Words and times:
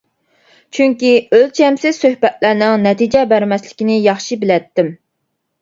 چۈنكى 0.77 1.11
ئۆلچەمسىز 1.37 1.99
سۆھبەتلەرنىڭ 2.05 2.87
نەتىجە 2.87 3.21
بەرمەسلىكىنى 3.35 3.99
ياخشى 4.11 4.39
بىلەتتىم. 4.47 4.95